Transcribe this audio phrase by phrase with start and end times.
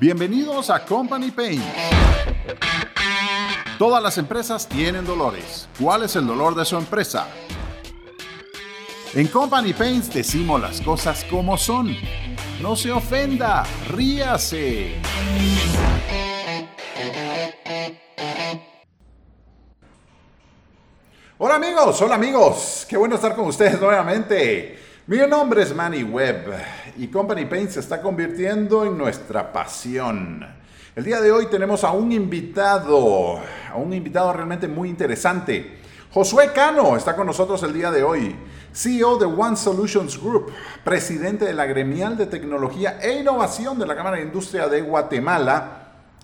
[0.00, 1.62] Bienvenidos a Company Pain.
[3.78, 5.68] Todas las empresas tienen dolores.
[5.78, 7.26] ¿Cuál es el dolor de su empresa?
[9.12, 11.94] En Company Paints decimos las cosas como son.
[12.62, 15.02] No se ofenda, ríase.
[21.36, 24.78] Hola amigos, hola amigos, qué bueno estar con ustedes nuevamente.
[25.06, 30.46] Mi nombre es Manny Webb y Company Paint se está convirtiendo en nuestra pasión.
[30.96, 33.38] El día de hoy tenemos a un invitado,
[33.70, 35.78] a un invitado realmente muy interesante.
[36.12, 38.34] Josué Cano está con nosotros el día de hoy,
[38.72, 40.52] CEO de One Solutions Group,
[40.82, 45.79] presidente de la Gremial de Tecnología e Innovación de la Cámara de Industria de Guatemala.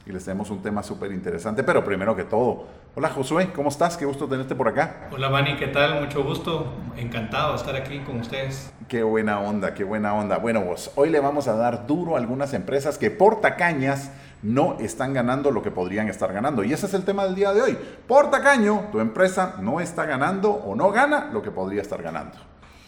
[0.06, 3.96] Y les tenemos un tema súper interesante, pero primero que todo, hola Josué, ¿cómo estás?
[3.96, 5.08] Qué gusto tenerte por acá.
[5.10, 6.00] Hola Manny, ¿qué tal?
[6.00, 8.72] Mucho gusto, encantado de estar aquí con ustedes.
[8.86, 10.38] Qué buena onda, qué buena onda.
[10.38, 14.12] Bueno, vos, hoy le vamos a dar duro a algunas empresas que por tacañas
[14.44, 16.62] no están ganando lo que podrían estar ganando.
[16.62, 17.78] Y ese es el tema del día de hoy.
[18.06, 22.38] Por tacaño, tu empresa no está ganando o no gana lo que podría estar ganando.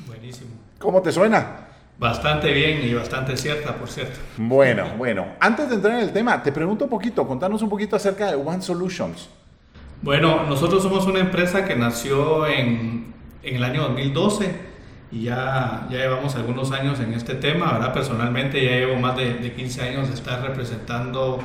[0.07, 0.51] Buenísimo.
[0.79, 1.68] ¿Cómo te suena?
[1.99, 4.21] Bastante bien y bastante cierta, por cierto.
[4.37, 5.27] Bueno, bueno.
[5.41, 8.37] Antes de entrar en el tema, te pregunto un poquito, contanos un poquito acerca de
[8.37, 9.29] One Solutions.
[10.01, 14.55] Bueno, nosotros somos una empresa que nació en, en el año 2012
[15.11, 17.93] y ya, ya llevamos algunos años en este tema, ¿verdad?
[17.93, 21.41] Personalmente ya llevo más de, de 15 años de estar representando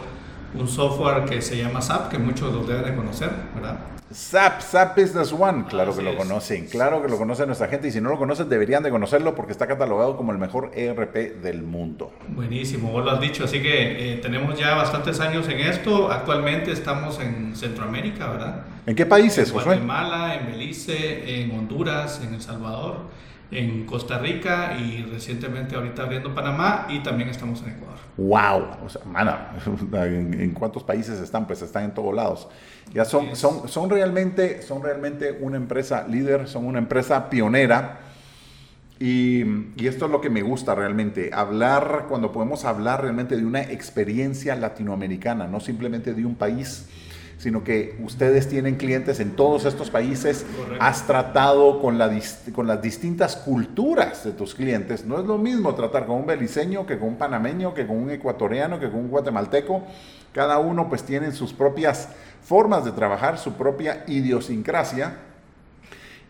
[0.53, 3.79] un software que se llama SAP, que muchos lo deben de conocer, ¿verdad?
[4.13, 7.91] SAP, SAP Business One, claro que lo conocen, claro que lo conoce nuestra gente y
[7.91, 11.63] si no lo conocen deberían de conocerlo porque está catalogado como el mejor ERP del
[11.63, 12.13] mundo.
[12.27, 16.71] Buenísimo, vos lo has dicho, así que eh, tenemos ya bastantes años en esto, actualmente
[16.71, 18.65] estamos en Centroamérica, ¿verdad?
[18.85, 23.07] ¿En qué países, En Guatemala, en Belice, en Honduras, en El Salvador
[23.55, 27.99] en Costa Rica y recientemente ahorita abriendo Panamá y también estamos en Ecuador.
[28.17, 28.85] ¡Wow!
[28.85, 29.01] O sea,
[30.05, 31.47] ¿en, ¿en, cuántos países están?
[31.47, 32.47] Pues están en todos lados.
[32.93, 37.99] Ya son, son, son, realmente, son realmente una empresa líder, son una empresa pionera.
[38.99, 39.43] Y,
[39.75, 43.61] y, esto es lo que me gusta realmente, hablar, cuando podemos hablar realmente de una
[43.61, 46.87] experiencia latinoamericana, no simplemente de un país,
[47.37, 50.83] sino que ustedes tienen clientes en todos estos países, Correcto.
[50.83, 52.11] has tratado con, la,
[52.53, 55.05] con las distintas culturas de tus clientes.
[55.05, 58.11] No es lo mismo tratar con un beliceño que con un panameño, que con un
[58.11, 59.83] ecuatoriano, que con un guatemalteco.
[60.31, 62.09] Cada uno pues tiene sus propias
[62.43, 65.17] formas de trabajar, su propia idiosincrasia.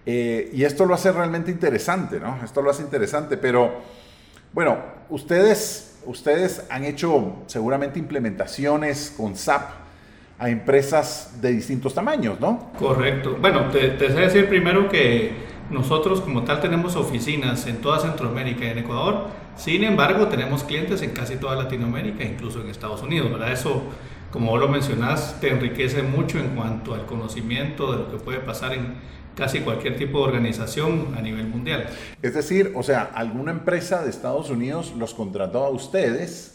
[0.06, 2.38] Eh, y esto lo hace realmente interesante, ¿no?
[2.44, 3.72] Esto lo hace interesante, pero
[4.52, 4.78] bueno,
[5.10, 9.83] ustedes, ustedes han hecho seguramente implementaciones con SAP
[10.44, 12.74] a empresas de distintos tamaños, ¿no?
[12.78, 13.38] Correcto.
[13.40, 15.32] Bueno, te, te sé decir primero que
[15.70, 21.02] nosotros como tal tenemos oficinas en toda Centroamérica y en Ecuador, sin embargo tenemos clientes
[21.02, 23.54] en casi toda Latinoamérica, incluso en Estados Unidos, ¿verdad?
[23.54, 23.84] Eso,
[24.32, 28.40] como vos lo mencionás, te enriquece mucho en cuanto al conocimiento de lo que puede
[28.40, 28.96] pasar en
[29.38, 31.88] casi cualquier tipo de organización a nivel mundial.
[32.22, 36.54] Es decir, o sea, alguna empresa de Estados Unidos los contrató a ustedes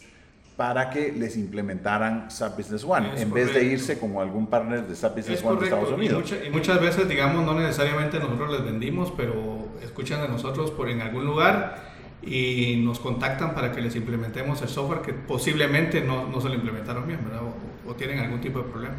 [0.59, 3.53] para que les implementaran SAP Business One, es en correcto.
[3.53, 5.75] vez de irse como algún partner de SAP Business es One correcto.
[5.77, 6.17] de Estados Unidos.
[6.17, 10.71] Y, mucha, y, muchas veces, digamos, no necesariamente nosotros les vendimos, pero escuchan de nosotros
[10.71, 11.77] por en algún lugar
[12.21, 16.55] y nos contactan para que les implementemos el software que posiblemente no, no se lo
[16.55, 17.43] implementaron bien, ¿verdad?
[17.43, 18.95] O, o, tienen algún tipo de problema.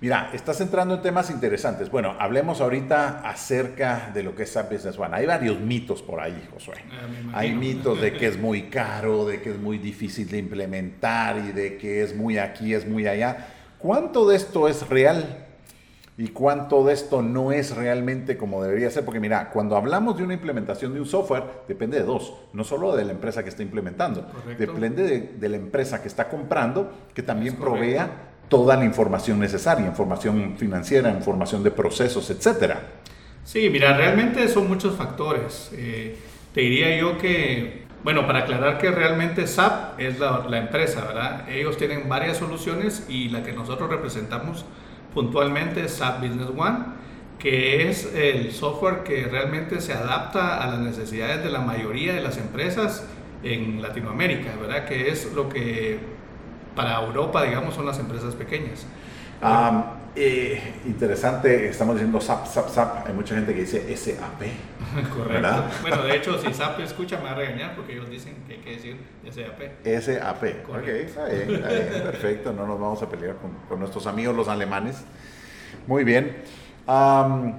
[0.00, 1.90] Mira, estás entrando en temas interesantes.
[1.90, 5.16] Bueno, hablemos ahorita acerca de lo que es SAP Business One.
[5.16, 6.74] Hay varios mitos por ahí, Josué.
[6.76, 11.38] Eh, Hay mitos de que es muy caro, de que es muy difícil de implementar
[11.38, 13.48] y de que es muy aquí, es muy allá.
[13.78, 15.45] ¿Cuánto de esto es real?
[16.18, 19.04] Y cuánto de esto no es realmente como debería ser.
[19.04, 22.96] Porque mira, cuando hablamos de una implementación de un software, depende de dos, no solo
[22.96, 24.72] de la empresa que está implementando, correcto.
[24.72, 29.86] depende de, de, la empresa que está comprando, que también provea toda la información necesaria,
[29.86, 32.80] información financiera, información de procesos, etcétera.
[33.44, 35.70] Sí, mira, realmente son muchos factores.
[35.74, 36.16] Eh,
[36.54, 41.48] te diría yo que bueno, para aclarar que realmente SAP es la, la, empresa, ¿verdad?
[41.50, 44.64] Ellos tienen varias soluciones y la que nosotros representamos
[45.16, 46.78] puntualmente SAP Business One,
[47.38, 52.20] que es el software que realmente se adapta a las necesidades de la mayoría de
[52.20, 53.08] las empresas
[53.42, 54.84] en Latinoamérica, ¿verdad?
[54.84, 55.98] Que es lo que
[56.74, 58.86] para Europa, digamos, son las empresas pequeñas.
[59.42, 59.82] Um,
[60.18, 63.06] eh, interesante, estamos diciendo SAP, SAP, SAP.
[63.06, 64.40] Hay mucha gente que dice SAP.
[65.14, 65.28] Correcto.
[65.28, 65.70] ¿verdad?
[65.82, 68.60] Bueno, de hecho, si SAP escucha, me va a regañar porque ellos dicen que hay
[68.60, 69.84] que decir SAP.
[69.84, 70.62] SAP.
[70.66, 70.72] Correcto.
[70.72, 72.52] Ok, está bien, está bien, perfecto.
[72.52, 75.04] No nos vamos a pelear con, con nuestros amigos los alemanes.
[75.86, 76.42] Muy bien.
[76.88, 77.58] Um,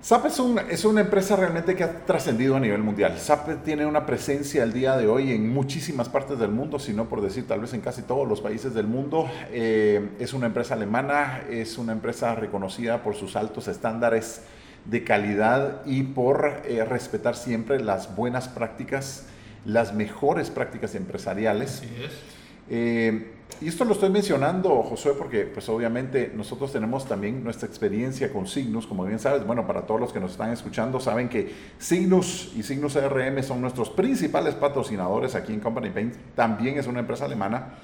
[0.00, 0.40] SAP es,
[0.70, 3.18] es, una empresa realmente que ha trascendido a nivel mundial.
[3.18, 7.08] SAP tiene una presencia al día de hoy en muchísimas partes del mundo, si no
[7.08, 9.28] por decir tal vez en casi todos los países del mundo.
[9.50, 14.42] Eh, es una empresa alemana, es una empresa reconocida por sus altos estándares
[14.84, 19.26] de calidad y por eh, respetar siempre las buenas prácticas,
[19.64, 21.82] las mejores prácticas empresariales.
[21.82, 22.37] Así es.
[22.70, 28.32] Eh, y esto lo estoy mencionando, Josué, porque pues obviamente nosotros tenemos también nuestra experiencia
[28.32, 31.52] con Signus, como bien sabes, bueno, para todos los que nos están escuchando, saben que
[31.78, 37.00] Signus y Signus CRM son nuestros principales patrocinadores aquí en Company Paint, también es una
[37.00, 37.78] empresa alemana,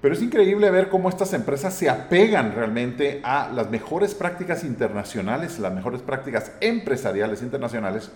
[0.00, 5.58] pero es increíble ver cómo estas empresas se apegan realmente a las mejores prácticas internacionales,
[5.58, 8.10] las mejores prácticas empresariales internacionales,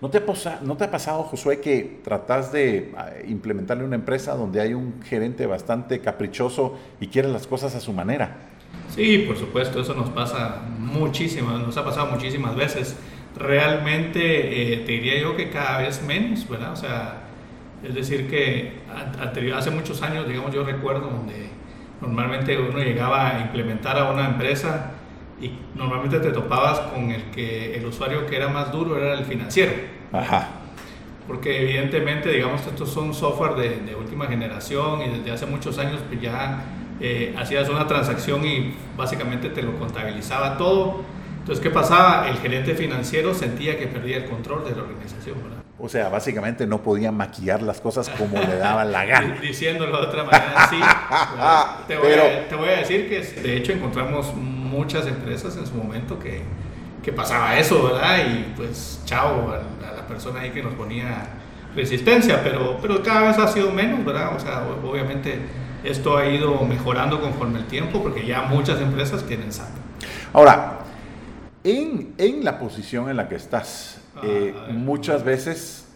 [0.00, 4.36] ¿No te, ha ¿No te ha pasado, Josué, que tratas de ah, implementarle una empresa
[4.36, 8.36] donde hay un gerente bastante caprichoso y quiere las cosas a su manera?
[8.90, 12.96] Sí, por supuesto, eso nos pasa muchísimas, nos ha pasado muchísimas veces.
[13.36, 16.72] Realmente eh, te diría yo que cada vez menos, ¿verdad?
[16.72, 17.22] O sea,
[17.82, 18.74] es decir que
[19.54, 21.48] hace muchos años, digamos, yo recuerdo donde
[22.00, 24.92] normalmente uno llegaba a implementar a una empresa
[25.40, 29.24] y normalmente te topabas con el que el usuario que era más duro era el
[29.24, 29.72] financiero.
[30.12, 30.48] Ajá.
[31.26, 36.00] Porque evidentemente, digamos, estos son software de, de última generación y desde hace muchos años
[36.08, 36.64] pues ya
[37.00, 41.02] eh, hacías una transacción y básicamente te lo contabilizaba todo.
[41.38, 42.28] Entonces, ¿qué pasaba?
[42.28, 45.36] El gerente financiero sentía que perdía el control de la organización.
[45.42, 45.58] ¿verdad?
[45.78, 49.38] O sea, básicamente no podía maquillar las cosas como le daba la gana.
[49.42, 50.76] Diciéndolo de otra manera, sí.
[51.88, 54.34] te, voy a, te voy a decir que de hecho encontramos
[54.68, 56.42] muchas empresas en su momento que,
[57.02, 58.18] que pasaba eso, ¿verdad?
[58.26, 61.26] Y pues chao a, la persona ahí que nos ponía
[61.74, 64.34] resistencia, pero, pero cada vez ha sido menos, ¿verdad?
[64.34, 65.38] O sea, obviamente
[65.84, 69.68] esto ha ido mejorando conforme el tiempo porque ya muchas empresas tienen SAP.
[70.32, 70.80] Ahora,
[71.64, 75.86] en, en la posición en la que estás, ah, eh, muchas veces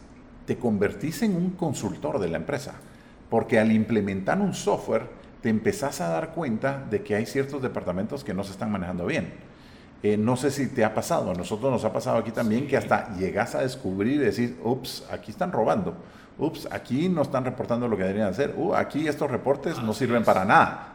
[0.46, 2.74] te convertís en un consultor de la empresa,
[3.30, 5.06] porque al implementar un software,
[5.42, 9.04] te empezás a dar cuenta de que hay ciertos departamentos que no se están manejando
[9.04, 9.34] bien.
[10.02, 12.76] Eh, no sé si te ha pasado, a nosotros nos ha pasado aquí también que
[12.76, 15.96] hasta llegas a descubrir y decir, ups, aquí están robando,
[16.38, 20.24] ups, aquí no están reportando lo que deberían hacer, uh, aquí estos reportes no sirven
[20.24, 20.94] para nada.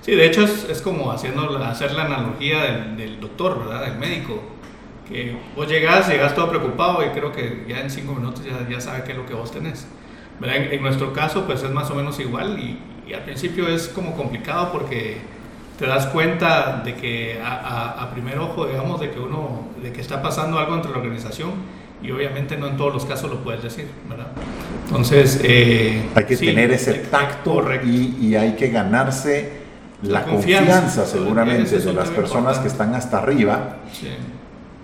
[0.00, 2.62] Sí, de hecho es, como haciendo, hacer la analogía
[2.96, 3.84] del, doctor, ¿verdad?
[3.84, 4.40] Del médico.
[5.08, 8.80] Que vos llegás, llegás todo preocupado y creo que ya en cinco minutos ya, ya
[8.80, 9.86] sabe qué es lo que vos tenés.
[10.42, 13.88] En, en, nuestro caso, pues es más o menos igual y, y al principio es
[13.88, 15.16] como complicado porque
[15.78, 20.20] te das cuenta de que a, primer ojo, digamos, de que uno, de que está
[20.20, 21.52] pasando algo entre la organización
[22.02, 24.26] y obviamente no en todos los casos lo puedes decir, ¿verdad?
[24.86, 25.40] Entonces...
[25.42, 29.52] Eh, hay que tener ese tacto y, y, hay que ganarse
[30.02, 33.76] la, confianza, seguramente de las personas que están hasta arriba.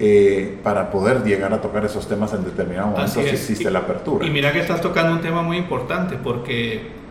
[0.01, 4.27] Eh, para poder llegar a tocar esos temas en determinado momento si existe la apertura.
[4.27, 7.04] Y mira que estás tocando un tema muy importante porque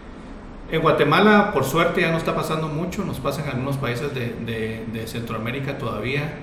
[0.72, 5.04] en Guatemala, por suerte, ya no está pasando mucho, nos pasa en algunos países de,
[5.08, 6.34] Centroamérica todavía,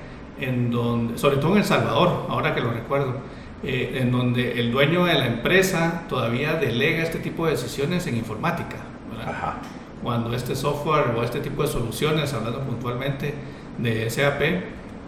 [0.40, 3.14] en donde, sobre todo en El Salvador, ahora que lo recuerdo,
[3.62, 8.16] eh, en donde el dueño de la empresa todavía delega este tipo de decisiones en
[8.16, 8.76] informática.
[10.02, 13.34] Cuando este software o este tipo de soluciones, hablando puntualmente
[13.76, 14.40] de SAP,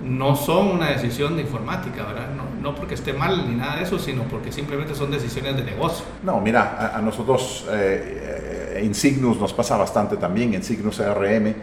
[0.02, 2.28] no son una decisión de informática, ¿verdad?
[2.36, 5.62] No, no, porque esté mal ni nada de eso, sino porque simplemente son decisiones de
[5.62, 6.04] negocio.
[6.22, 8.41] No, mira, a, nosotros eh,
[8.76, 11.54] en Signus nos pasa bastante también, en Signus CRM.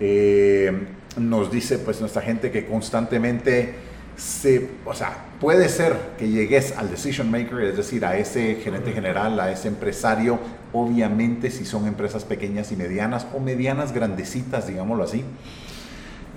[0.00, 3.74] Eh, nos dice pues nuestra gente que constantemente
[4.16, 8.92] se, o sea, puede ser que llegues al decision maker, es decir, a ese gerente
[8.92, 10.38] general, a ese empresario,
[10.72, 15.24] obviamente si son empresas pequeñas y medianas o medianas grandecitas, digámoslo así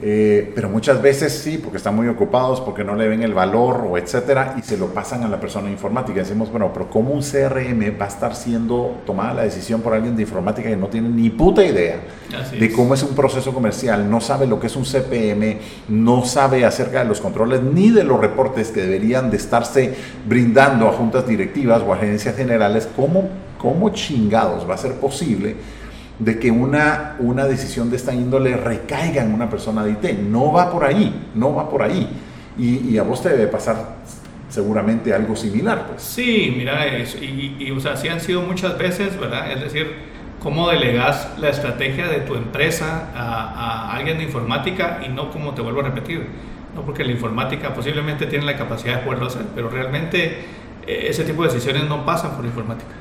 [0.01, 3.87] eh, pero muchas veces sí, porque están muy ocupados, porque no le ven el valor
[3.89, 6.19] o etcétera, y se lo pasan a la persona informática.
[6.19, 9.93] Y decimos, bueno, pero ¿cómo un CRM va a estar siendo tomada la decisión por
[9.93, 12.01] alguien de informática que no tiene ni puta idea
[12.59, 16.65] de cómo es un proceso comercial, no sabe lo que es un CPM, no sabe
[16.65, 19.95] acerca de los controles ni de los reportes que deberían de estarse
[20.27, 22.89] brindando a juntas directivas o agencias generales?
[22.95, 25.55] ¿Cómo, cómo chingados va a ser posible?
[26.19, 30.19] De que una, una decisión de esta índole recaiga en una persona de IT.
[30.19, 32.07] No va por ahí, no va por ahí.
[32.57, 33.97] Y, a vos te debe pasar
[34.47, 35.87] seguramente algo similar.
[35.87, 36.01] Pues.
[36.01, 39.51] Sí, mira, y, y, o sea, sí han sido muchas veces, ¿verdad?
[39.51, 39.93] Es decir,
[40.39, 45.53] cómo delegas la estrategia de tu empresa a, a, alguien de informática y no como
[45.53, 46.27] te vuelvo a repetir,
[46.73, 50.45] no porque la informática posiblemente tiene la capacidad de poderlo hacer, pero realmente
[50.87, 52.91] eh, ese tipo de decisiones no pasan por informática.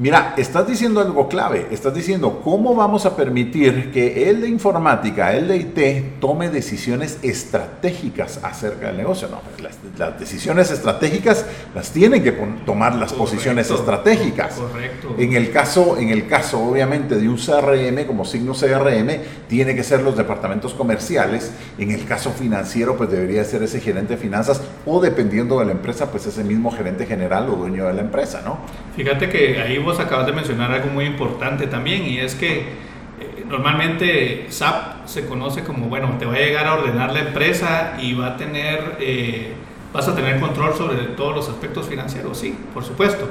[0.00, 5.34] Mira, estás diciendo algo clave, estás diciendo cómo vamos a permitir que el de informática,
[5.34, 9.26] el de IT, tome decisiones estratégicas acerca del negocio.
[9.28, 12.30] No, las, decisiones estratégicas las tienen que
[12.64, 14.54] tomar las posiciones estratégicas.
[14.54, 15.16] Correcto.
[15.18, 19.82] En el caso, en el caso obviamente de un CRM como signo CRM, tiene que
[19.82, 21.50] ser los departamentos comerciales.
[21.76, 25.72] En el caso financiero, pues debería ser ese gerente de finanzas o dependiendo de la
[25.72, 28.58] empresa, pues ese mismo gerente general o dueño de la empresa, ¿no?
[28.94, 34.46] Fíjate que ahí acabas de mencionar algo muy importante también y es que eh, normalmente
[34.50, 38.28] SAP se conoce como, bueno, te va a llegar a ordenar la empresa y va
[38.28, 39.54] a tener, eh,
[39.92, 43.28] vas a tener control sobre todos los aspectos financieros, sí, por supuesto.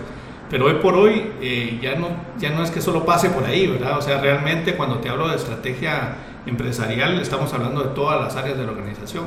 [0.49, 2.07] Pero hoy por hoy eh, ya, no,
[2.39, 3.97] ya no es que solo pase por ahí, ¿verdad?
[3.97, 8.57] O sea, realmente cuando te hablo de estrategia empresarial, estamos hablando de todas las áreas
[8.57, 9.25] de la organización.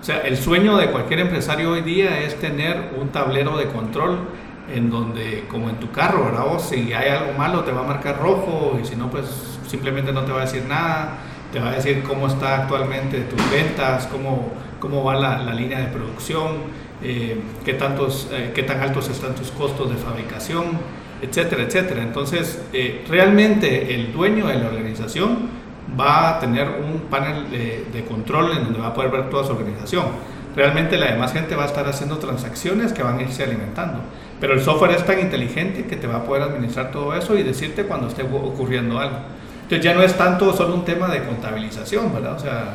[0.00, 4.18] O sea, el sueño de cualquier empresario hoy día es tener un tablero de control
[4.74, 6.46] en donde, como en tu carro, ¿verdad?
[6.46, 9.26] O si hay algo malo te va a marcar rojo y si no, pues
[9.66, 11.18] simplemente no te va a decir nada,
[11.52, 15.80] te va a decir cómo está actualmente tus ventas, cómo, cómo va la, la línea
[15.80, 20.78] de producción, eh, qué, tantos, eh, qué tan altos están tus costos de fabricación,
[21.22, 22.02] etcétera, etcétera.
[22.02, 25.66] Entonces, eh, realmente el dueño de la organización
[25.98, 29.44] va a tener un panel de, de control en donde va a poder ver toda
[29.44, 30.06] su organización.
[30.56, 34.00] Realmente la demás gente va a estar haciendo transacciones que van a irse alimentando.
[34.40, 37.42] Pero el software es tan inteligente que te va a poder administrar todo eso y
[37.42, 39.16] decirte cuando esté ocurriendo algo.
[39.62, 42.34] Entonces ya no es tanto solo un tema de contabilización, ¿verdad?
[42.34, 42.74] O sea,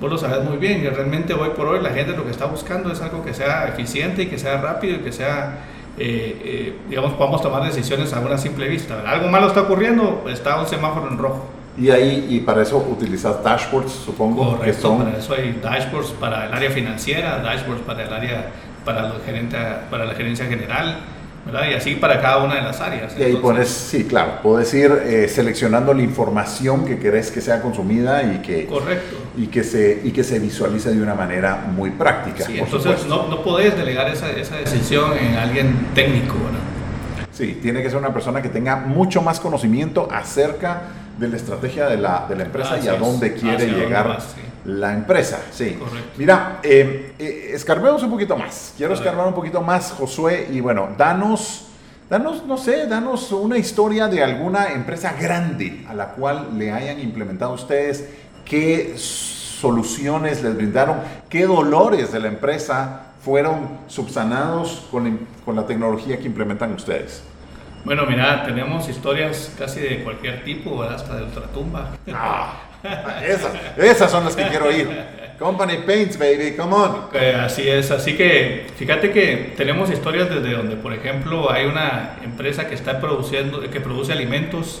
[0.00, 2.46] vos lo sabes muy bien, que realmente hoy por hoy la gente lo que está
[2.46, 5.60] buscando es algo que sea eficiente y que sea rápido y que sea,
[5.96, 9.02] eh, eh, digamos, podamos tomar decisiones a una simple vista.
[9.06, 11.46] Algo malo está ocurriendo, está un semáforo en rojo.
[11.78, 14.56] Y ahí y para eso utilizas dashboards, supongo.
[14.56, 15.04] Correcto, son...
[15.04, 18.46] para eso hay dashboards para el área financiera, dashboards para el área
[18.86, 21.00] para, la para la gerencia general,
[21.44, 21.68] ¿verdad?
[21.68, 23.14] Y así para cada una de las áreas.
[23.18, 27.60] Y ahí pones, sí, claro, puedes ir eh, seleccionando la información que querés que sea
[27.60, 29.16] consumida y que, Correcto.
[29.36, 32.46] Y que, se, y que se visualice de una manera muy práctica.
[32.46, 36.60] Sí, entonces no, no podés delegar esa, esa decisión en alguien técnico, ¿verdad?
[37.32, 40.84] Sí, tiene que ser una persona que tenga mucho más conocimiento acerca
[41.18, 44.18] de la estrategia de la, de la empresa y a dónde quiere llegar
[44.66, 45.40] la empresa.
[45.52, 45.78] Sí.
[46.16, 48.74] Mira, eh, eh, escarbemos un poquito más.
[48.76, 51.68] Quiero escarbar un poquito más, Josué, y bueno, danos,
[52.10, 56.98] danos, no sé, danos una historia de alguna empresa grande a la cual le hayan
[56.98, 58.08] implementado ustedes,
[58.44, 66.18] qué soluciones les brindaron, qué dolores de la empresa fueron subsanados con, con la tecnología
[66.18, 67.22] que implementan ustedes.
[67.84, 71.90] Bueno, mira, tenemos historias casi de cualquier tipo, hasta de ultratumba.
[72.12, 72.65] Ah,
[73.26, 74.88] esas, esas son las que quiero oír.
[75.38, 77.08] Company Paints, baby, come on.
[77.42, 82.66] así es, así que fíjate que tenemos historias desde donde, por ejemplo, hay una empresa
[82.66, 84.80] que está produciendo, que produce alimentos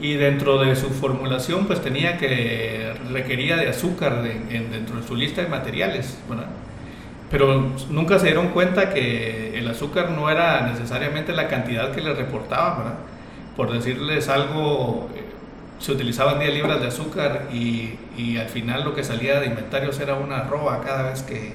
[0.00, 5.42] y dentro de su formulación, pues tenía que requería de azúcar dentro de su lista
[5.42, 6.18] de materiales.
[6.26, 6.44] Bueno,
[7.30, 12.16] pero nunca se dieron cuenta que el azúcar no era necesariamente la cantidad que les
[12.16, 12.94] reportaban, ¿verdad?
[13.56, 15.22] Por decirles algo, eh,
[15.80, 19.98] se utilizaban 10 libras de azúcar y, y, al final lo que salía de inventarios
[19.98, 21.54] era una arroba cada vez que,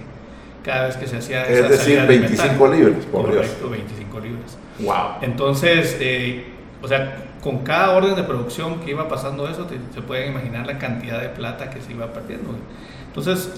[0.63, 4.58] cada vez que se hacía Es decir, 25 libras, por Correcto, 25 libras.
[4.79, 5.22] Wow.
[5.22, 6.46] Entonces, eh,
[6.82, 10.79] o sea, con cada orden de producción que iba pasando eso, se pueden imaginar la
[10.79, 12.55] cantidad de plata que se iba perdiendo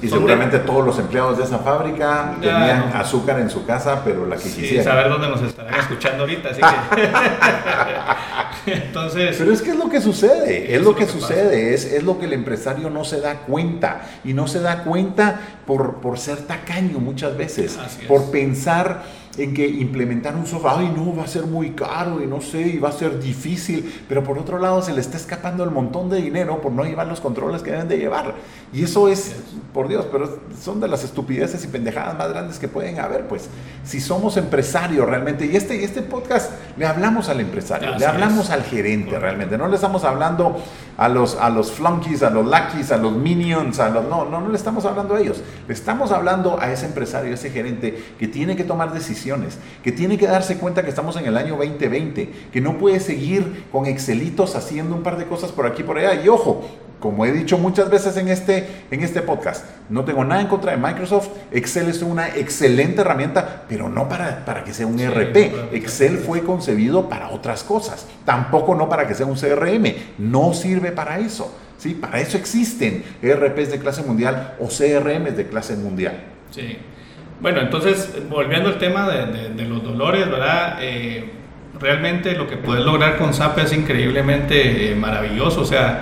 [0.02, 4.36] y seguramente todos los empleados de esa fábrica tenían azúcar en su casa, pero la
[4.36, 4.86] que sí, quisieran.
[4.86, 6.68] saber dónde nos estarán escuchando ahorita, así que...
[8.68, 9.36] Entonces...
[9.38, 12.26] Pero es que es lo que sucede, es, lo, que, sucede, es, es lo que
[12.26, 14.02] el empresario no se da cuenta.
[14.24, 19.04] Y no se da cuenta por, por ser tacaño muchas veces, por pensar
[19.38, 22.62] en que implementar un software, ay no, va a ser muy caro y no sé,
[22.62, 26.10] y va a ser difícil, pero por otro lado se le está escapando el montón
[26.10, 28.36] de dinero por no llevar los controles que deben de llevar.
[28.74, 29.36] Y eso es,
[29.74, 33.50] por Dios, pero son de las estupideces y pendejadas más grandes que pueden haber, pues,
[33.84, 38.64] si somos empresarios realmente, y este, este podcast le hablamos al empresario, le hablamos al
[38.64, 40.58] gerente realmente, no le estamos hablando
[40.98, 44.42] a los, a los flunkies, a los luckies, a los minions, a los, no, no,
[44.42, 48.04] no le estamos hablando a ellos, le estamos hablando a ese empresario, a ese gerente
[48.20, 51.56] que tiene que tomar decisiones que tiene que darse cuenta que estamos en el año
[51.58, 55.86] 2020, que no puede seguir con Excelitos haciendo un par de cosas por aquí y
[55.86, 56.22] por allá.
[56.22, 56.66] Y ojo,
[57.00, 60.72] como he dicho muchas veces en este, en este podcast, no tengo nada en contra
[60.72, 61.30] de Microsoft.
[61.52, 65.74] Excel es una excelente herramienta, pero no para, para que sea un ERP.
[65.74, 69.94] Excel fue concebido para otras cosas, tampoco no para que sea un CRM.
[70.18, 71.56] No sirve para eso.
[71.78, 71.94] ¿sí?
[71.94, 76.24] Para eso existen ERPs de clase mundial o CRMs de clase mundial.
[76.52, 76.78] Sí.
[77.40, 80.80] Bueno, entonces, volviendo al tema de, los dolores, ¿verdad?
[80.82, 81.30] Eh,
[81.80, 85.62] realmente lo que puedes lograr con SAP es increíblemente eh, maravilloso.
[85.62, 86.02] O sea,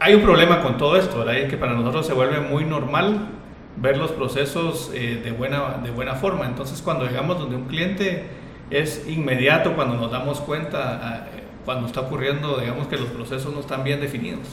[0.00, 1.46] hay un problema con todo esto, ¿verdad?
[1.48, 3.28] que para nosotros se vuelve muy normal
[3.76, 6.46] ver los procesos eh, de, buena, de buena forma.
[6.46, 8.24] Entonces, cuando llegamos donde un cliente
[8.70, 11.26] es inmediato cuando nos damos cuenta, ah,
[11.66, 14.48] cuando está ocurriendo, digamos que los procesos no están bien definidos.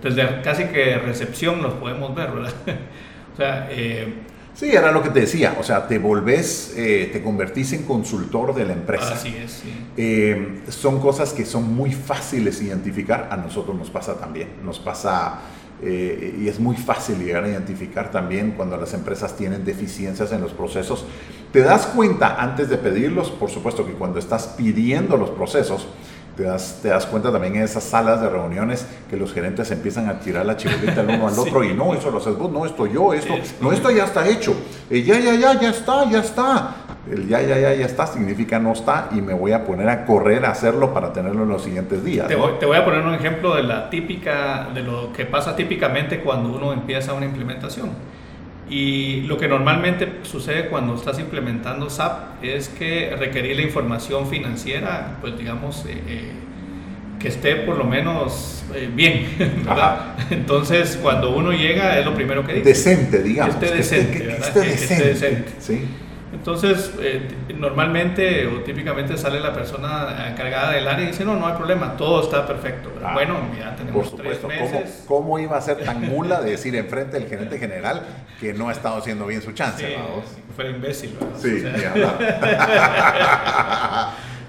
[0.00, 2.52] Desde casi que recepción los podemos ver, ¿verdad?
[3.34, 4.14] o sea, eh,
[4.54, 8.54] Sí, era lo que te decía, o sea, te volvés, eh, te convertís en consultor
[8.54, 9.14] de la empresa.
[9.14, 9.74] Así es, sí.
[9.96, 14.78] Eh, son cosas que son muy fáciles de identificar, a nosotros nos pasa también, nos
[14.78, 15.40] pasa
[15.82, 20.40] eh, y es muy fácil llegar a identificar también cuando las empresas tienen deficiencias en
[20.40, 21.04] los procesos.
[21.52, 25.88] Te das cuenta antes de pedirlos, por supuesto que cuando estás pidiendo los procesos,
[26.36, 30.08] te das, te das cuenta también en esas salas de reuniones que los gerentes empiezan
[30.08, 32.66] a tirar la chibolita el uno al otro y no, eso lo haces vos, no,
[32.66, 34.54] esto yo, esto, no, esto ya está hecho,
[34.90, 36.76] eh, ya, ya, ya, ya está, ya está.
[37.10, 40.06] El ya, ya, ya, ya está significa no está y me voy a poner a
[40.06, 42.28] correr a hacerlo para tenerlo en los siguientes días.
[42.28, 45.54] Te, voy, te voy a poner un ejemplo de la típica, de lo que pasa
[45.54, 47.90] típicamente cuando uno empieza una implementación
[48.68, 55.18] y lo que normalmente sucede cuando estás implementando SAP es que requerir la información financiera,
[55.20, 56.32] pues digamos, eh, eh,
[57.18, 59.26] que esté por lo menos eh, bien,
[59.64, 60.16] ¿verdad?
[60.30, 62.68] Entonces, cuando uno llega, es lo primero que dice.
[62.70, 63.56] Decente, digamos.
[63.56, 65.52] Que esté decente, que, esté, que esté decente.
[65.58, 65.84] Sí.
[66.44, 71.46] Entonces, eh, normalmente o típicamente sale la persona encargada del área y dice, no, no
[71.46, 72.92] hay problema, todo está perfecto.
[73.02, 75.04] Ah, bueno, ya tenemos tres meses.
[75.08, 78.02] ¿cómo, iba a ser tan mula de decir enfrente del gerente general
[78.38, 79.86] que no ha estado haciendo bien su chance?
[79.86, 79.94] Sí,
[80.54, 81.16] fue imbécil.
[81.38, 81.64] Sí,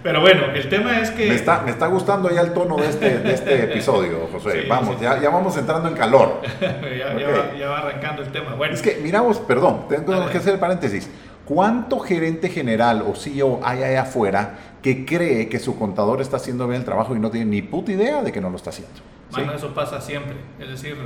[0.04, 1.30] Pero bueno, el tema es que...
[1.30, 4.66] Me está, me está gustando ya el tono de este, de este episodio, José.
[4.70, 6.42] vamos, Ya, ya vamos entrando en calor.
[6.62, 8.54] ya, ya, va, ya, va, arrancando el tema.
[8.54, 8.76] Bueno.
[8.76, 11.10] Es que, miramos, perdón, tengo que hacer el paréntesis.
[11.46, 16.68] ¿Cuánto gerente general o CEO hay allá afuera que cree que su contador está haciendo
[16.68, 18.96] bien el trabajo y no tiene ni puta idea de que no lo está haciendo?
[19.32, 20.36] Bueno, eso pasa siempre.
[20.60, 20.98] Es decir,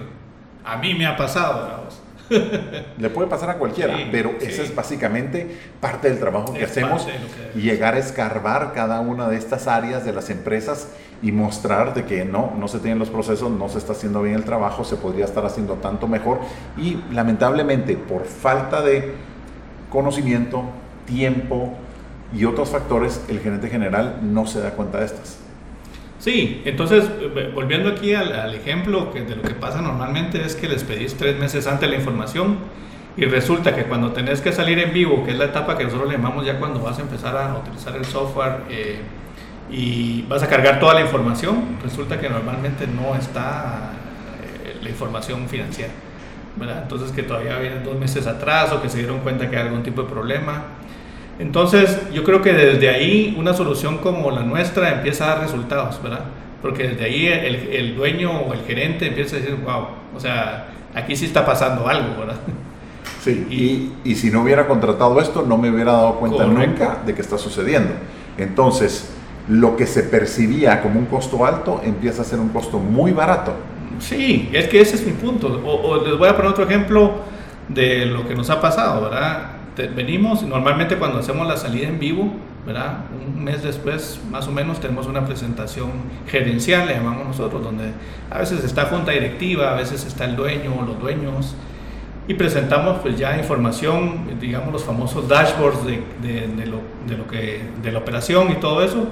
[0.64, 1.88] a mí me ha pasado,
[3.00, 7.08] Le puede pasar a cualquiera, pero esa es básicamente parte del trabajo que hacemos
[7.56, 10.90] llegar a escarbar cada una de estas áreas de las empresas
[11.22, 14.36] y mostrar de que no, no se tienen los procesos, no se está haciendo bien
[14.36, 16.40] el trabajo, se podría estar haciendo tanto mejor
[16.78, 19.16] y lamentablemente por falta de
[19.90, 20.64] conocimiento,
[21.06, 21.74] tiempo
[22.36, 25.40] y otros factores, el gerente general no se da cuenta de estas.
[26.20, 30.68] Sí, entonces, eh, volviendo aquí al, ejemplo que de lo que pasa normalmente es que
[30.68, 32.58] les pedís tres meses antes la información
[33.16, 36.12] y resulta que cuando tenés que salir en vivo, que es la etapa que nosotros
[36.12, 39.00] llamamos ya cuando vas a empezar a utilizar el software eh,
[39.72, 43.94] y vas a cargar toda la información, resulta que normalmente no está
[44.44, 45.94] eh, la información financiera.
[46.62, 49.84] Entonces que todavía vienen dos meses atrás o que se dieron cuenta que hay algún
[49.84, 50.64] tipo de problema.
[51.40, 56.02] Entonces yo creo que desde ahí una solución como la nuestra empieza a dar resultados,
[56.04, 56.26] ¿verdad?
[56.62, 60.68] Porque desde ahí el, el dueño o el gerente empieza a decir, wow, o sea,
[60.94, 62.36] aquí sí está pasando algo, ¿verdad?
[63.22, 63.48] Sí,
[64.04, 67.22] y, y, si no hubiera contratado esto, no me hubiera dado cuenta nunca de que
[67.22, 67.94] está sucediendo.
[68.38, 69.10] Entonces,
[69.48, 73.54] lo que se percibía como un costo alto empieza a ser un costo muy barato.
[74.00, 75.62] Sí, es que ese es mi punto.
[75.66, 77.22] O, les voy a poner otro ejemplo
[77.68, 79.56] de lo que nos ha pasado, ¿verdad?
[79.96, 82.34] venimos, normalmente cuando hacemos la salida en vivo,
[82.66, 83.06] ¿verdad?
[83.36, 85.92] Un mes después, más o menos, tenemos una presentación
[86.28, 87.94] gerencial, le llamamos nosotros, donde
[88.30, 91.56] a veces está junta directiva, a veces está el dueño o los dueños,
[92.28, 97.62] y presentamos pues ya información, digamos los famosos dashboards de, de, lo, de, lo, que,
[97.82, 99.08] de la operación y todo eso,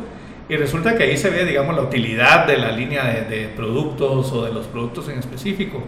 [0.49, 4.45] y resulta que ahí se ve, digamos, la utilidad de la línea de, productos o
[4.45, 5.83] de los productos en específico.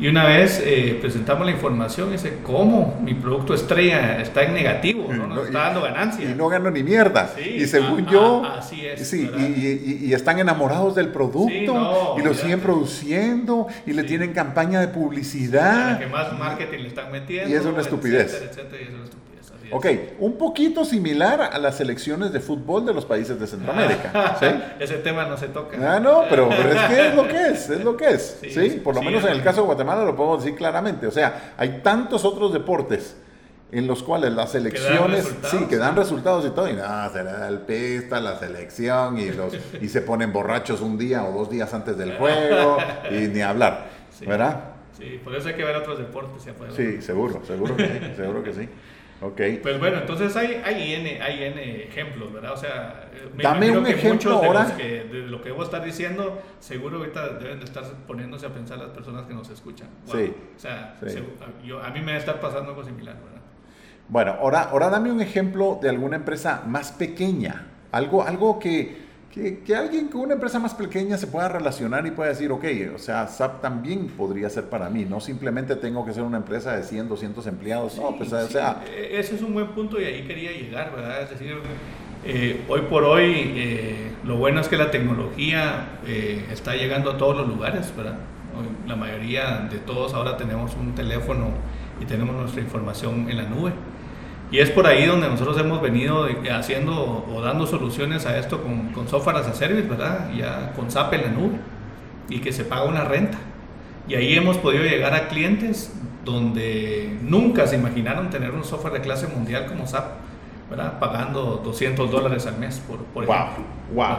[0.00, 2.98] Y una vez eh, presentamos la información, dice, ¿cómo?
[3.02, 6.30] Mi producto estrella está en negativo, no está dando ganancia.
[6.30, 7.34] Y no gano ni mierda.
[7.38, 12.22] y según ah, yo, ah, así es, sí, y, y, están enamorados del producto y
[12.22, 15.98] lo siguen produciendo y le tienen campaña de publicidad.
[15.98, 17.50] que más marketing le están metiendo.
[17.50, 18.42] Y es una estupidez.
[18.42, 19.20] Etcétera, y es una estupidez.
[19.72, 19.86] Ok,
[20.18, 24.36] un poquito similar a las selecciones de fútbol de los países de Centroamérica.
[24.40, 24.46] ¿sí?
[24.80, 25.76] Ese tema no se toca.
[25.80, 28.38] Ah, no, pero, es que es lo que es, es lo que es.
[28.50, 31.06] Sí, por lo menos en el caso de Guatemala lo podemos decir claramente.
[31.06, 33.16] O sea, hay tantos otros deportes
[33.72, 37.30] en los cuales las selecciones sí que dan resultados y todo y nada se le
[37.30, 41.50] da el pista la selección y los y se ponen borrachos un día o dos
[41.50, 42.78] días antes del juego
[43.10, 43.86] y ni hablar
[44.26, 44.64] verdad
[44.98, 46.42] sí por eso hay que ver otros deportes
[46.74, 48.68] sí seguro seguro que sí seguro que sí
[49.22, 49.58] Okay.
[49.58, 52.52] Pues bueno, entonces hay, hay, N, hay N ejemplos, ¿verdad?
[52.52, 54.64] O sea, me Dame un ejemplo ahora.
[54.64, 58.48] De, que, de lo que vos estás diciendo, seguro ahorita deben de estar poniéndose a
[58.48, 59.88] pensar las personas que nos escuchan.
[60.06, 60.34] Sí.
[60.56, 60.96] O sea,
[61.62, 63.40] yo, a mí me debe estar pasando algo similar, ¿verdad?
[64.08, 69.76] Bueno, ahora, ahora dame un ejemplo de alguna empresa más pequeña Algo, algo que, que,
[69.76, 72.64] alguien con una empresa más pequeña se pueda relacionar y pueda decir, ok,
[72.94, 76.76] o sea, SAP también podría ser para mí, no simplemente tengo que ser una empresa
[76.76, 78.82] de 100, 200 empleados, no, pues o sea...
[78.86, 81.22] E, ese es un buen punto y ahí quería llegar, ¿verdad?
[81.22, 81.54] Es decir,
[82.24, 87.16] eh, hoy por hoy eh, lo bueno es que la tecnología eh, está llegando a
[87.16, 88.18] todos los lugares, ¿verdad?
[88.86, 91.50] la mayoría de todos ahora tenemos un teléfono
[91.98, 93.72] y tenemos nuestra información en la nube.
[94.50, 98.88] Y es por ahí donde nosotros hemos venido haciendo o dando soluciones a esto con,
[98.88, 100.30] con software as a service, ¿verdad?
[100.34, 101.56] Ya con SAP en la nube
[102.28, 103.38] y que se paga una renta.
[104.08, 105.92] Y ahí hemos podido llegar a clientes
[106.24, 110.04] donde nunca se imaginaron tener un software de clase mundial como SAP,
[110.68, 110.98] ¿verdad?
[110.98, 113.64] Pagando 200 dólares al mes, por, por ejemplo.
[113.94, 114.16] Wow, wow.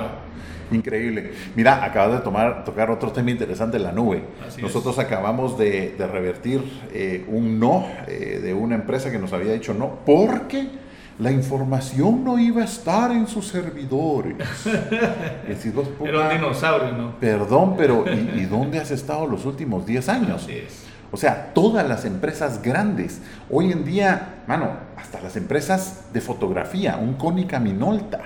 [0.71, 1.31] Increíble.
[1.55, 4.23] Mira, acabas de tomar, tocar otro tema interesante, la nube.
[4.61, 6.61] Nosotros acabamos de, revertir
[6.93, 10.67] eh, un no eh, de una empresa que nos había dicho no porque
[11.19, 14.35] la información no iba a estar en sus servidores.
[16.03, 17.19] Era un dinosaurio, ¿no?
[17.19, 20.47] Perdón, pero ¿y, dónde has estado los últimos 10 años?
[21.11, 26.97] O sea, todas las empresas grandes, hoy en día, mano, hasta las empresas de fotografía,
[26.97, 28.21] un Konica Minolta,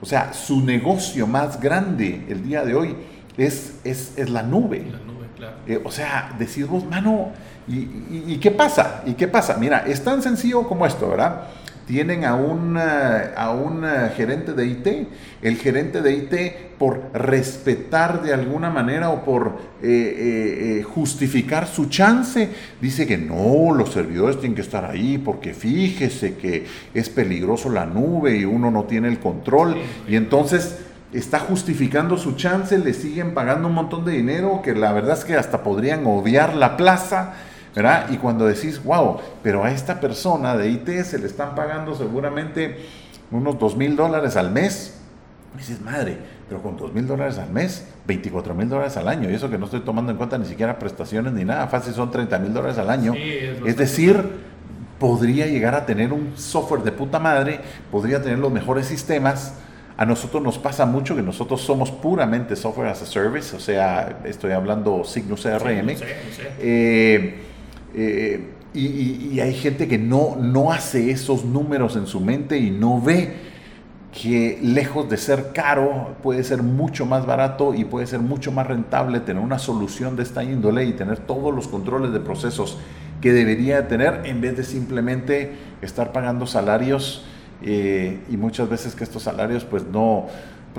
[0.00, 2.96] o sea, su negocio más grande el día de hoy
[3.36, 4.86] es, es, es la nube.
[4.90, 5.56] La nube, claro.
[5.66, 7.32] Eh, o sea, decir vos, mano,
[7.66, 9.02] ¿y, qué pasa?
[9.06, 9.56] ¿Y qué pasa?
[9.56, 11.48] Mira, es tan sencillo como esto, ¿verdad?
[11.86, 13.84] Tienen a un, a un
[14.16, 15.08] gerente de IT.
[15.42, 21.66] El gerente de IT, por respetar de alguna manera o por eh, eh, eh, justificar
[21.66, 22.48] su chance,
[22.80, 27.86] dice que no, los servidores tienen que estar ahí porque fíjese que es peligroso la
[27.86, 29.76] nube y uno no tiene el control.
[30.08, 30.78] Y entonces
[31.12, 35.24] está justificando su chance, le siguen pagando un montón de dinero que la verdad es
[35.24, 37.34] que hasta podrían odiar la plaza
[37.74, 38.06] ¿verdad?
[38.10, 42.78] Y cuando decís, wow, pero a esta persona de IT se le están pagando seguramente
[43.30, 45.00] unos dos mil dólares al mes,
[45.56, 49.34] dices, madre, pero con dos mil dólares al mes, 24 mil dólares al año, y
[49.34, 52.38] eso que no estoy tomando en cuenta ni siquiera prestaciones ni nada, fácil son 30
[52.38, 53.14] mil dólares al año.
[53.14, 54.22] es, decir,
[54.98, 57.60] podría llegar a tener un software de puta madre,
[57.90, 59.54] podría tener los mejores sistemas.
[59.96, 64.18] A nosotros nos pasa mucho que nosotros somos puramente software as a service, o sea,
[64.24, 65.96] estoy hablando Signus CRM.
[66.58, 67.53] Eh,
[67.94, 68.40] eh,
[68.74, 73.32] y, hay gente que no, no hace esos números en su mente y no ve
[74.12, 78.66] que lejos de ser caro, puede ser mucho más barato y puede ser mucho más
[78.66, 82.78] rentable tener una solución de esta índole y tener todos los controles de procesos
[83.20, 85.52] que debería tener en vez de simplemente
[85.82, 87.24] estar pagando salarios
[87.62, 90.26] eh, y muchas veces que estos salarios pues no,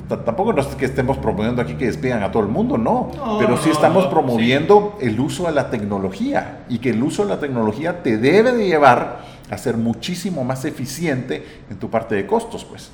[0.01, 3.58] tampoco no es que estemos promoviendo aquí que despidan a todo el mundo, no, pero
[3.58, 8.03] sí estamos promoviendo el uso de la tecnología y que el uso de la tecnología
[8.03, 12.91] te debe de llevar a ser muchísimo más eficiente en tu parte de costos, pues.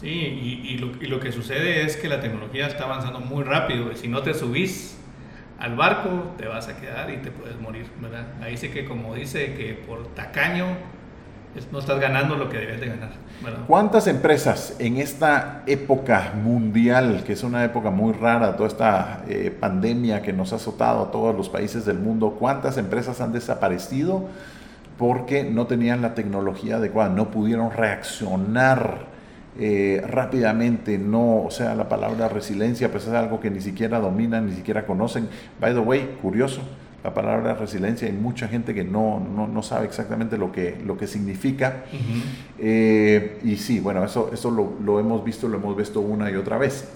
[0.00, 4.08] Sí, y, lo, que sucede es que la tecnología está avanzando muy rápido y si
[4.08, 4.98] no te subís
[5.60, 8.26] al barco te vas a quedar y te puedes morir, ¿verdad?
[8.42, 10.66] Ahí sí que como dice que por tacaño
[11.70, 13.10] no estás ganando lo que debes de ganar.
[13.66, 19.54] ¿Cuántas empresas en esta época mundial, que es una época muy rara, toda esta eh,
[19.58, 24.28] pandemia que nos ha azotado a todos los países del mundo, cuántas empresas han desaparecido
[24.96, 29.06] porque no tenían la tecnología adecuada, no pudieron reaccionar
[29.58, 34.46] eh, rápidamente, no, o sea, la palabra resiliencia pues es algo que ni siquiera dominan,
[34.46, 35.28] ni siquiera conocen.
[35.60, 36.62] By the way, curioso,
[37.02, 41.06] la palabra resiliencia, hay mucha gente que no, no, sabe exactamente lo que, lo que
[41.06, 41.84] significa.
[42.58, 46.36] Eh, y sí, bueno, eso, eso lo, lo, hemos visto, lo hemos visto una y
[46.36, 46.88] otra vez.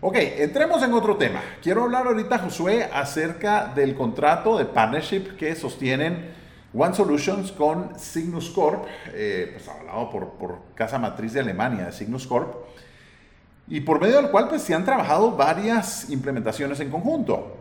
[0.00, 1.40] Ok, entremos en otro tema.
[1.62, 6.36] Quiero hablar ahorita, Josué, acerca del contrato de partnership que sostienen
[6.74, 12.26] One Solutions con Cygnus Corp, eh, pues hablado por, por casa matriz de Alemania, Cygnus
[12.26, 12.54] Corp,
[13.66, 17.57] y por medio del cual pues se han trabajado varias implementaciones en conjunto.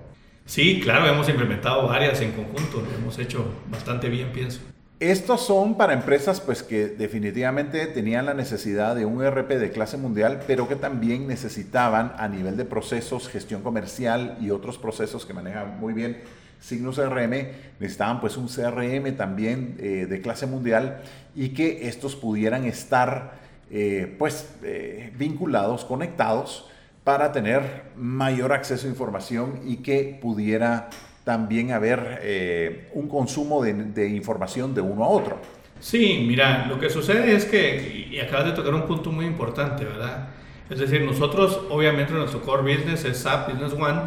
[0.47, 4.61] Sí, claro, hemos implementado varias en conjunto, hemos hecho bastante bien, pienso.
[4.99, 9.97] Estos son para empresas pues que definitivamente tenían la necesidad de un ERP de clase
[9.97, 15.33] mundial, pero que también necesitaban a nivel de procesos, gestión comercial y otros procesos que
[15.33, 16.23] manejan muy bien
[16.59, 21.01] Signos CRM, necesitaban pues un CRM también eh, de clase mundial
[21.35, 23.33] y que estos pudieran estar
[23.69, 26.67] eh, pues eh, vinculados, conectados
[27.07, 30.89] para tener mayor acceso a información y que pudiera
[31.23, 35.39] también haber eh, un consumo de, información de uno a otro.
[35.79, 39.85] Sí, mira, lo que sucede es que, y acabas de tocar un punto muy importante,
[39.85, 40.27] ¿verdad?
[40.69, 44.01] Es decir, nosotros, obviamente, nuestro core business es SAP Business One,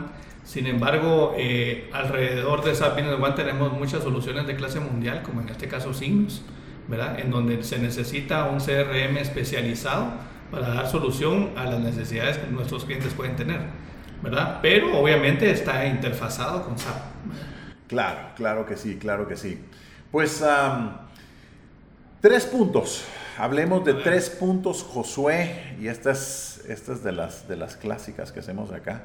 [0.44, 5.40] sin embargo, eh, alrededor de SAP Business One tenemos muchas soluciones de clase mundial, como
[5.40, 6.42] en este caso Signos,
[6.86, 7.18] ¿verdad?
[7.18, 12.84] En donde se necesita un CRM especializado para dar solución a las necesidades que nuestros
[12.84, 13.60] clientes pueden tener,
[14.22, 14.58] ¿verdad?
[14.62, 16.96] Pero obviamente está interfazado con SAP.
[17.86, 19.60] Claro, claro que sí, claro que sí.
[20.10, 20.44] Pues
[22.20, 23.04] tres puntos.
[23.38, 28.32] Hablemos de tres puntos, Josué, y esta es, esta es de, las, de las clásicas
[28.32, 29.04] que hacemos acá.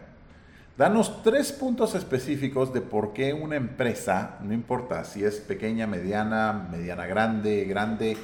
[0.78, 6.68] Danos tres puntos específicos de por qué una empresa, no importa si es pequeña, mediana,
[6.70, 8.18] mediana grande, grande,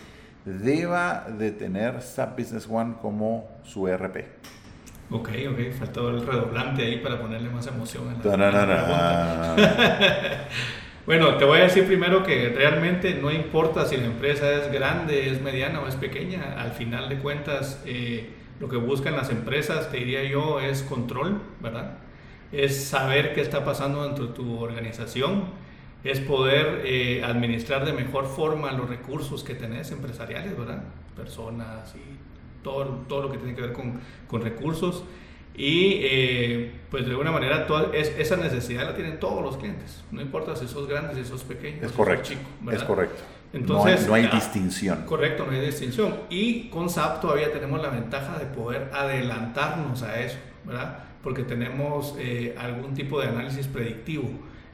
[0.46, 4.26] deba de tener SAP Business One como su ERP.
[5.10, 9.56] Ok, ok, faltó el redoblante ahí para ponerle más emoción en la,
[11.06, 15.30] Bueno, te voy a decir primero que realmente no importa si la empresa es grande,
[15.30, 19.92] es mediana o es pequeña, al final de cuentas eh, lo que buscan las empresas,
[19.92, 21.98] te diría yo, es control, ¿verdad?
[22.52, 25.46] Es saber qué está pasando dentro de tu organización,
[26.04, 30.84] es poder eh, administrar de mejor forma los recursos que tenés empresariales, ¿verdad?
[31.16, 35.04] Personas y todo, todo lo que tiene que ver con, con recursos.
[35.56, 40.04] Y eh, pues de alguna manera toda, es, esa necesidad la tienen todos los clientes.
[40.12, 41.86] No importa si sos grande, si sos pequeño.
[41.86, 42.30] Es correcto.
[42.30, 43.22] chico, es correcto.
[43.54, 45.06] Entonces, no hay, no hay ah, distinción.
[45.06, 46.16] Correcto, no hay distinción.
[46.30, 51.00] Y con SAP todavía tenemos la ventaja de poder adelantarnos a eso, ¿verdad?
[51.22, 54.30] Porque tenemos eh, algún tipo de análisis predictivo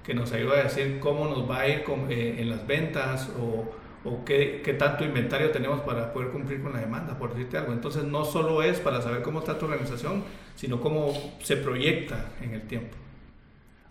[0.08, 3.30] que nos ayuda a decir cómo nos va a ir con, eh, en las ventas
[3.40, 3.70] o
[4.08, 7.74] o qué, qué, tanto inventario tenemos para poder cumplir con la demanda, por decirte algo.
[7.74, 10.24] Entonces no solo es para saber cómo está tu organización,
[10.56, 12.96] sino cómo se proyecta en el tiempo.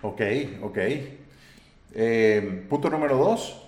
[0.03, 0.21] Ok,
[0.63, 0.79] ok.
[1.93, 3.63] Eh, punto número dos.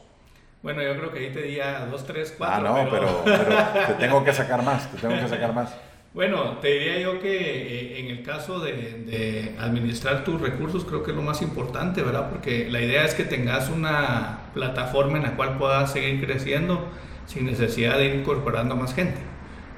[0.63, 2.69] Bueno, yo creo que ahí te diría dos, tres, cuatro.
[2.69, 5.75] Ah, no, pero, pero te tengo que sacar más, te tengo que sacar más.
[6.15, 11.11] Bueno, te diría yo que eh, en el caso de, administrar tus recursos creo que
[11.11, 12.31] es lo más importante, ¿verdad?
[12.31, 16.89] Porque la idea es que tengas una plataforma en la cual puedas seguir creciendo
[17.27, 19.21] sin necesidad de ir incorporando más gente,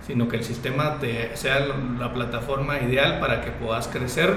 [0.06, 1.66] sino que el sistema te, sea
[1.98, 4.30] la plataforma ideal para que puedas crecer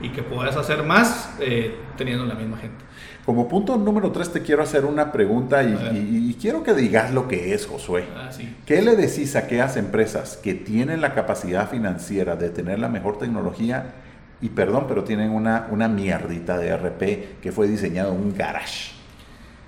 [0.00, 2.84] y que puedas hacer más eh, teniendo la misma gente.
[3.26, 7.54] Como punto número tres te quiero hacer una pregunta y, quiero que digas lo que
[7.54, 8.04] es, Josué.
[8.14, 8.54] Ah, sí.
[8.64, 13.18] ¿Qué le decís a aquellas empresas que tienen la capacidad financiera de tener la mejor
[13.18, 13.94] tecnología
[14.40, 18.92] y, perdón, pero tienen una, una mierdita de RP que fue diseñado en un garage,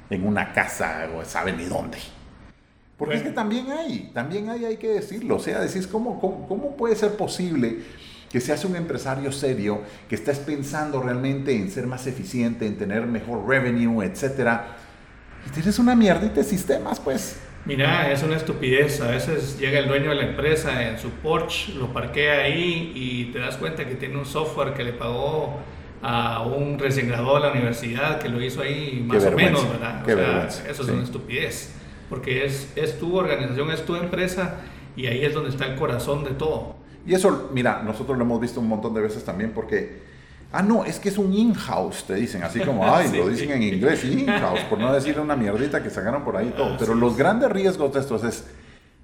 [0.09, 1.99] en una casa o saben ni dónde?
[2.97, 5.35] Porque es que también hay, también hay, hay que decirlo.
[5.35, 7.81] O sea, decís, ¿cómo, cómo, cómo puede ser posible
[8.31, 12.77] que se hace un empresario serio, que estás pensando realmente en ser más eficiente, en
[12.77, 14.77] tener mejor revenue, etcétera,
[15.47, 17.41] y tienes una mierdita de sistemas, pues.
[17.65, 19.01] Mira, es una estupidez.
[19.01, 23.25] A veces llega el dueño de la empresa en su Porsche, lo parquea ahí y
[23.33, 25.59] te das cuenta que tiene un software que le pagó
[26.01, 30.03] a un recién graduado de la universidad que lo hizo ahí más o menos, ¿verdad?
[30.03, 31.75] O sea, eso es una estupidez.
[32.09, 34.61] Porque es, es tu organización, es tu empresa
[34.97, 36.78] y ahí es donde está el corazón de todo.
[37.09, 40.03] Y eso, mira, nosotros lo hemos visto un montón de veces también porque,
[40.53, 43.63] ah, no, es que es un in-house, te dicen, así como, ay, lo dicen en
[43.63, 46.77] inglés, in-house, por no decir una mierdita que sacaron por ahí todo.
[46.79, 48.45] Pero los grandes riesgos de estos es,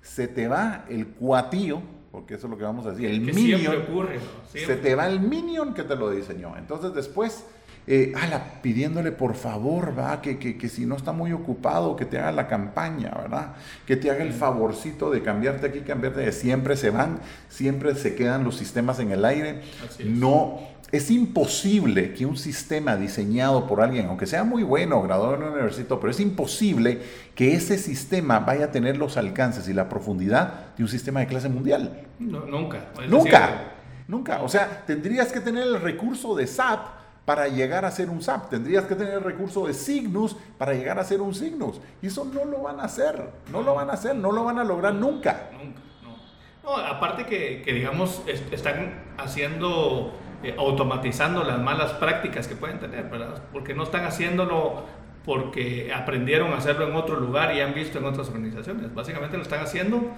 [0.03, 1.81] se te va el cuatío,
[2.13, 3.75] porque eso es lo que vamos a decir, el minion.
[3.89, 4.21] Ocurre,
[4.53, 6.59] Se te va el minion que te lo diseñó.
[6.59, 7.47] Entonces después
[7.87, 12.07] eh, ala, pidiéndole por favor, va, que, que, que, si no está muy ocupado, que
[12.07, 13.55] te haga la campaña, ¿verdad?
[13.87, 17.21] Que te haga el favorcito de cambiarte aquí, cambiarte de siempre se van,
[17.51, 19.61] siempre se quedan los sistemas en el aire.
[20.03, 20.61] No,
[20.93, 25.53] es imposible que un sistema diseñado por alguien, aunque sea muy bueno, graduado en un
[25.53, 27.01] universidad, pero es imposible
[27.35, 31.27] que ese sistema vaya a tener los alcances y la profundidad de un sistema de
[31.27, 32.07] clase mundial.
[32.19, 32.87] nunca.
[33.09, 33.71] nunca.
[34.07, 34.43] Nunca.
[34.43, 38.51] O sea, tendrías que tener el recurso de SAP para llegar a ser un SAP.
[38.51, 41.81] Tendrías que tener el recurso de Signus para llegar a ser un Signus.
[42.03, 44.59] Y eso no lo van a hacer, no lo van a hacer, no lo van
[44.59, 45.51] a lograr nunca.
[45.53, 46.71] Nunca, no.
[46.71, 53.09] no aparte que, que, digamos, están haciendo, eh, automatizando las malas prácticas que pueden tener,
[53.09, 53.43] ¿verdad?
[53.53, 54.85] Porque no están haciéndolo
[55.25, 58.95] porque aprendieron a hacerlo en otro lugar y han visto en otras organizaciones.
[58.95, 60.11] Básicamente lo están haciendo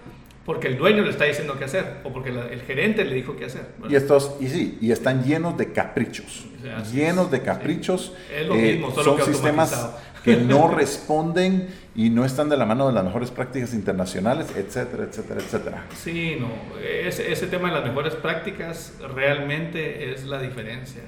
[0.46, 3.46] porque el dueño le está diciendo qué hacer o porque el gerente le dijo qué
[3.46, 3.66] hacer.
[3.88, 6.46] Y estos, y sí, y están llenos de caprichos,
[6.92, 8.14] llenos de caprichos.
[8.32, 9.90] Es lo mismo, eh, son sistemas
[10.22, 15.02] que no responden y no están de la mano de las mejores prácticas internacionales, etcétera,
[15.02, 15.84] etcétera, etcétera.
[15.96, 16.48] Sí, no,
[16.80, 21.02] ese, ese tema de las mejores prácticas realmente es la diferencia.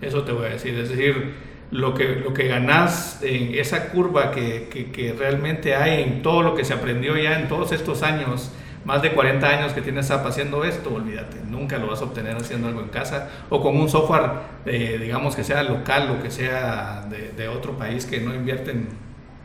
[0.00, 1.34] Eso te voy a decir, es decir,
[1.72, 6.54] lo que, lo que ganás en esa curva que, que, realmente hay en todo lo
[6.54, 8.52] que se aprendió ya en todos estos años,
[8.84, 12.36] más de 40 años que tienes SAP haciendo esto, olvídate, nunca lo vas a obtener
[12.36, 14.30] haciendo algo en casa o con un software,
[14.66, 18.88] eh, digamos que sea local o que sea de, otro país que no invierten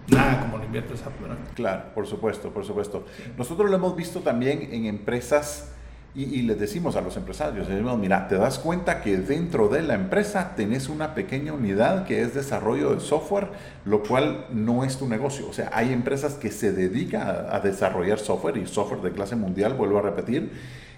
[0.08, 1.14] nada como lo invierte SAP.
[1.56, 3.06] Claro, por supuesto, por supuesto.
[3.38, 5.74] Nosotros lo hemos visto también en empresas
[6.18, 9.94] Y, les decimos a los empresarios, decimos, mira, te das cuenta que dentro de la
[9.94, 13.50] empresa tenés una pequeña unidad que es desarrollo de software,
[13.86, 15.48] lo cual no es tu negocio.
[15.48, 19.76] O sea, hay empresas que se dedican a, desarrollar software y software de clase mundial,
[19.76, 20.50] vuelvo a repetir.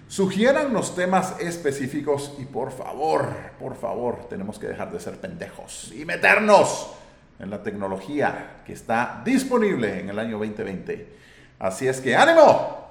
[0.08, 3.28] Sugieran los temas específicos y por favor,
[3.60, 6.91] por favor, tenemos que dejar de ser pendejos y meternos
[7.38, 11.17] en la tecnología que está disponible en el año 2020.
[11.60, 12.85] Así es que ánimo,